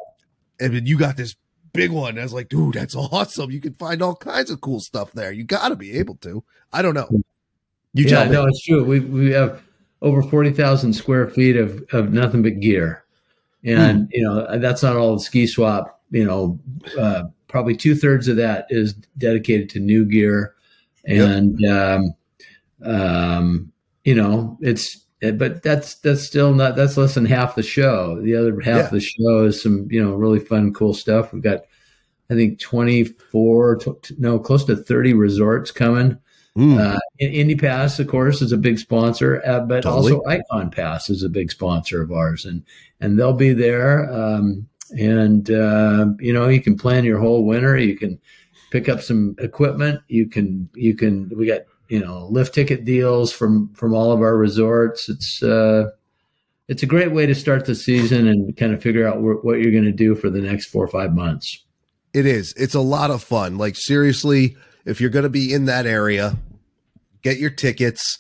[0.59, 1.37] and then you got this
[1.73, 2.19] big one.
[2.19, 3.51] I was like, dude, that's awesome.
[3.51, 5.31] You can find all kinds of cool stuff there.
[5.31, 6.43] You got to be able to.
[6.73, 7.09] I don't know.
[7.93, 8.33] You yeah, tell me.
[8.33, 8.85] no, it's true.
[8.85, 9.63] We we have
[10.03, 13.05] over forty thousand square feet of of nothing but gear,
[13.65, 14.11] and hmm.
[14.11, 16.00] you know that's not all the ski swap.
[16.11, 16.59] You know,
[16.99, 20.55] uh, probably two thirds of that is dedicated to new gear,
[21.05, 22.15] and um,
[22.85, 23.73] um,
[24.05, 25.05] you know it's.
[25.35, 28.19] But that's that's still not that's less than half the show.
[28.23, 28.85] The other half Yeah.
[28.87, 31.33] of the show is some you know really fun, cool stuff.
[31.35, 31.65] We've got
[32.31, 36.17] I think 24, tw- no, close to 30 resorts coming.
[36.57, 36.79] Mm.
[36.79, 40.13] Uh, In- Indy Pass, of course, is a big sponsor, uh, but Totally.
[40.13, 42.63] also Ikon Pass is a big sponsor of ours, and
[43.03, 44.11] and they'll be there.
[44.11, 44.67] Um,
[44.99, 47.77] and uh, you know, you can plan your whole winter.
[47.77, 48.21] You can
[48.71, 50.01] pick up some equipment.
[50.09, 54.21] You can you can we got you know lift ticket deals from from all of
[54.21, 55.09] our resorts.
[55.09, 55.91] It's uh,
[56.69, 59.61] it's a great way to start the season and kind of figure out wh- what
[59.61, 61.65] you're going to do for the next four or five months.
[62.13, 62.55] It is.
[62.57, 63.59] It's a lot of fun.
[63.59, 66.37] Like seriously, if you're going to be in that area,
[67.23, 68.19] get your tickets.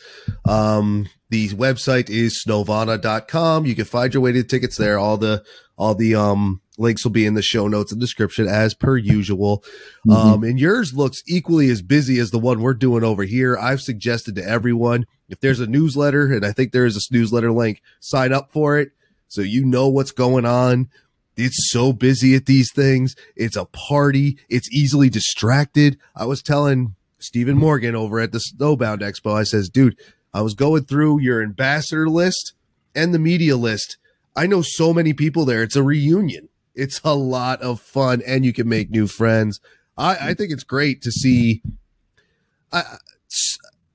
[0.48, 3.66] Um, the website is snowvana.com.
[3.66, 4.98] You can find your way to the tickets there.
[4.98, 5.44] All the
[5.80, 9.62] all the um links will be in the show notes and description as per usual.
[10.10, 13.58] Um, and yours looks equally as busy as the one we're doing over here.
[13.58, 17.52] I've suggested to everyone if there's a newsletter, and I think there is a newsletter
[17.52, 18.92] link, sign up for it
[19.28, 20.88] so you know what's going on.
[21.36, 23.14] It's so busy at these things.
[23.36, 24.38] It's a party.
[24.48, 25.98] It's easily distracted.
[26.16, 29.96] I was telling Stephen Morgan over at the Snowbound Expo, I says, dude,
[30.34, 32.54] I was going through your ambassador list
[32.94, 33.98] and the media list.
[34.36, 35.62] I know so many people there.
[35.62, 36.48] It's a reunion.
[36.74, 39.60] It's a lot of fun and you can make new friends.
[39.98, 41.62] I, I think it's great to see.
[42.72, 42.84] I,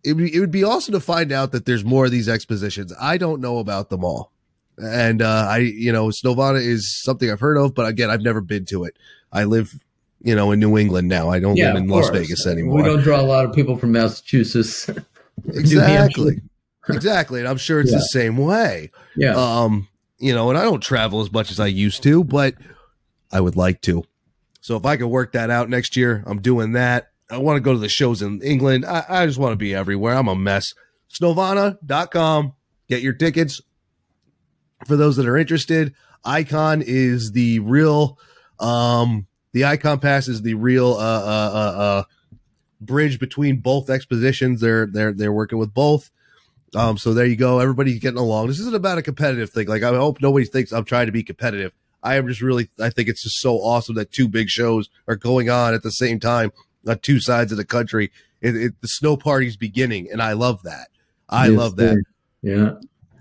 [0.04, 2.94] it, would- it would be awesome to find out that there's more of these expositions.
[3.00, 4.32] I don't know about them all.
[4.78, 8.42] And uh, I, you know, Snowvana is something I've heard of, but again, I've never
[8.42, 8.98] been to it.
[9.32, 9.74] I live,
[10.22, 11.30] you know, in New England now.
[11.30, 12.10] I don't live in Las.
[12.10, 12.76] Vegas anymore.
[12.76, 14.90] We don't draw a lot of people from Massachusetts.
[15.48, 16.42] exactly,
[16.90, 17.40] exactly.
[17.40, 17.98] And I'm sure it's Yeah.
[18.00, 18.92] the same way.
[19.16, 19.34] yeah.
[19.36, 19.88] Um,
[20.18, 22.56] you know, and I don't travel as much as I used to, but
[23.32, 24.04] I would like to.
[24.62, 27.12] So if I could work that out next year, I'm doing that.
[27.30, 28.86] I want to go to the shows in England.
[28.86, 30.16] I, I just want to be everywhere.
[30.16, 30.74] I'm a mess.
[31.14, 32.54] Snowvana.com.
[32.88, 33.62] Get your tickets.
[34.86, 35.94] For those that are interested,
[36.26, 38.20] Ikon is the real
[38.60, 42.04] um the Ikon Pass is the real uh uh uh, uh
[42.82, 44.62] bridge between both expositions.
[44.62, 46.12] They're they're they're working with both.
[46.76, 47.60] Um, so there you go.
[47.60, 48.48] Everybody's getting along.
[48.48, 49.68] This isn't about a competitive thing.
[49.68, 51.74] Like I hope nobody thinks I'm trying to be competitive.
[52.04, 55.16] I am just really I think it's just so awesome that two big shows are
[55.16, 56.52] going on at the same time
[56.88, 58.12] on two sides of the country.
[58.42, 60.90] It, it, the snow party's beginning, and I love that.
[61.30, 62.04] I Yes, love that.
[62.44, 62.74] Yeah.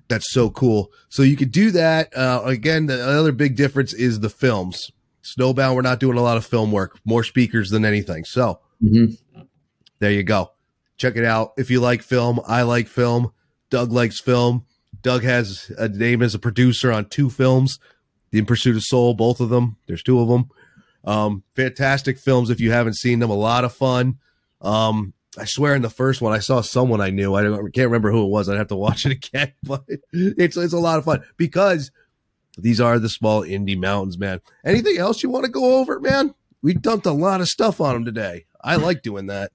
[0.08, 0.92] That's so cool.
[1.08, 2.14] So you could do that.
[2.14, 4.90] Uh, again, the other big difference is the films.
[5.22, 8.24] Snowbound, we're not doing a lot of film work, more speakers than anything.
[8.24, 9.06] So hmm
[10.00, 10.50] there you go.
[10.98, 11.54] Check it out.
[11.56, 13.32] If you like film, I like film.
[13.70, 14.64] Doug likes film.
[15.02, 17.78] Doug has a name as a producer on two films,
[18.30, 19.76] The In Pursuit of Soul, both of them.
[19.86, 20.50] There's two of them.
[21.04, 23.30] Um, fantastic films if you haven't seen them.
[23.30, 24.18] A lot of fun.
[24.60, 27.34] Um, I swear in the first one I saw someone I knew.
[27.34, 28.48] I can't remember who it was.
[28.48, 31.90] I'd have to watch it again, but it's it's a lot of fun because
[32.56, 34.40] these are the small indie mountains, man.
[34.64, 36.34] Anything else you want to go over, man?
[36.62, 38.46] We dumped a lot of stuff on them today.
[38.62, 39.52] I like doing that.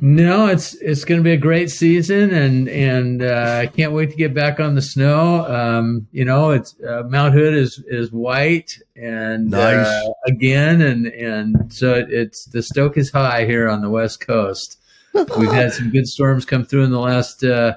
[0.00, 4.10] No, it's it's going to be a great season, and and uh, I can't wait
[4.10, 5.44] to get back on the snow.
[5.46, 9.86] Um, you know, it's uh, Mount Hood is is white and Nice.
[9.86, 14.24] uh, again, and and so it, it's the stoke is high here on the west
[14.24, 14.78] coast.
[15.14, 17.74] We've had some good storms come through in the last uh,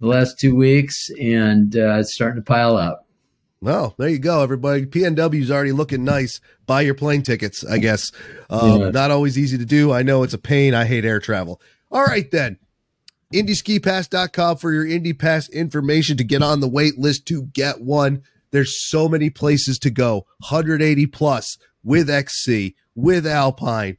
[0.00, 3.06] the last two weeks, and uh, it's starting to pile up.
[3.62, 4.86] Well, there you go, everybody.
[4.86, 6.40] PNW's already looking nice.
[6.66, 8.10] Buy your plane tickets, I guess.
[8.48, 8.90] Um, Yeah.
[8.90, 9.92] Not always easy to do.
[9.92, 10.72] I know it's a pain.
[10.74, 11.60] I hate air travel.
[11.90, 12.58] All right, then.
[13.34, 18.22] IndySkiPass.com for your Indy Pass information to get on the wait list to get one.
[18.50, 23.96] There's so many places to go 180 plus with XC, with Alpine,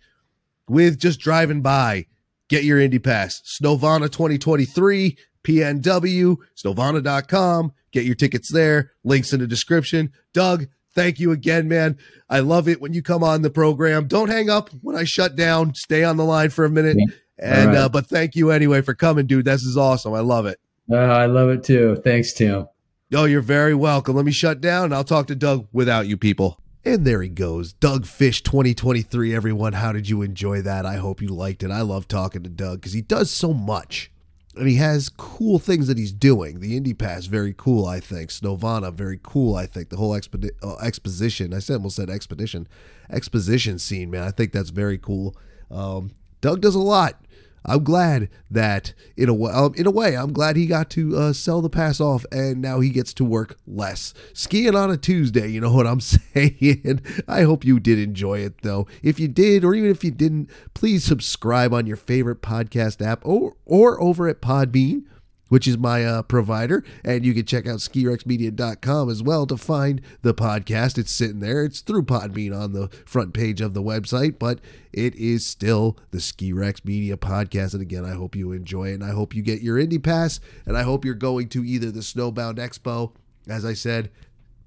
[0.67, 2.07] with just driving by.
[2.49, 3.41] Get your Indy Pass.
[3.61, 7.71] Snowvana 2023, PNW, snowvana.com.
[7.91, 8.91] Get your tickets there.
[9.03, 10.11] Links in the description.
[10.33, 11.97] Doug, thank you again, man.
[12.29, 14.07] I love it when you come on the program.
[14.07, 15.73] Don't hang up when I shut down.
[15.75, 16.97] Stay on the line for a minute.
[17.37, 17.77] And All right.
[17.77, 19.45] uh, but thank you anyway for coming, dude.
[19.45, 20.13] This is awesome.
[20.13, 20.59] I love it.
[20.91, 21.99] Uh, I love it too.
[22.03, 22.67] Thanks, Tim.
[23.13, 24.15] Oh, you're very welcome.
[24.15, 26.59] Let me shut down and I'll talk to Doug without you people.
[26.85, 27.73] And there he goes.
[27.73, 29.73] Doug Fish 2023, everyone.
[29.73, 30.85] How did you enjoy that?
[30.85, 31.69] I hope you liked it.
[31.71, 34.11] I love talking to Doug because he does so much.
[34.55, 36.59] And he has cool things that he's doing.
[36.59, 38.31] The Indy Pass, very cool, I think.
[38.31, 39.89] Snowvana, very cool, I think.
[39.89, 42.67] The whole expedi- uh, exposition, I said almost said expedition,
[43.09, 44.23] exposition scene, man.
[44.23, 45.37] I think that's very cool.
[45.69, 47.23] Um, Doug does a lot.
[47.65, 51.17] I'm glad that in a way, um, in a way, I'm glad he got to
[51.17, 54.13] uh, sell the pass off, and now he gets to work less.
[54.33, 57.01] Skiing on a Tuesday, you know what I'm saying?
[57.27, 58.87] I hope you did enjoy it, though.
[59.03, 63.21] If you did, or even if you didn't, please subscribe on your favorite podcast app
[63.23, 65.03] or or over at Podbean
[65.51, 66.81] which is my uh, provider.
[67.03, 70.97] And you can check out skirexmedia.com as well to find the podcast.
[70.97, 71.65] It's sitting there.
[71.65, 74.59] It's through Podbean on the front page of the website, but
[74.93, 77.73] it is still the Ski Rex Media podcast.
[77.73, 78.93] And again, I hope you enjoy it.
[78.93, 80.39] And I hope you get your Indy Pass.
[80.65, 83.11] And I hope you're going to either the Snowbound Expo,
[83.49, 84.09] as I said,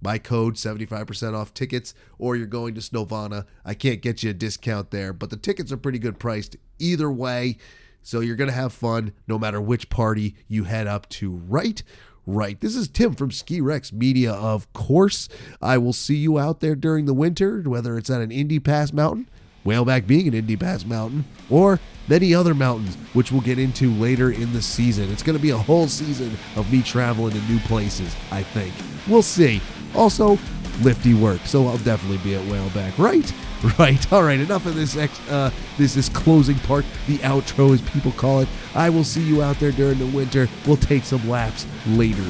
[0.03, 3.47] my code 75% off tickets or you're going to Snowvana.
[3.64, 7.11] I can't get you a discount there, but the tickets are pretty good priced either
[7.11, 7.57] way.
[8.05, 11.83] So you're going to have fun no matter which party you head up to, right?
[12.27, 12.61] Right.
[12.61, 15.29] This is Tim from Ski Rex Media, of course.
[15.61, 18.93] I will see you out there during the winter, whether it's at an Indy Pass
[18.93, 19.29] mountain,
[19.65, 24.31] Whaleback being an Indy Pass mountain, or many other mountains, which we'll get into later
[24.31, 25.11] in the season.
[25.11, 28.75] It's going to be a whole season of me traveling to new places, I think.
[29.09, 29.63] We'll see.
[29.95, 30.39] Also,
[30.83, 33.33] lifty work, so I'll definitely be at Whaleback, right?
[33.79, 34.12] Right.
[34.12, 34.39] All right.
[34.39, 34.95] Enough of this.
[34.95, 38.49] Ex, uh, this this closing part, the outro, as people call it.
[38.75, 40.49] I will see you out there during the winter.
[40.66, 42.22] We'll take some laps later.